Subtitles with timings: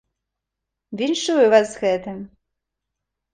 [1.01, 2.17] Віншую вас з гэтым!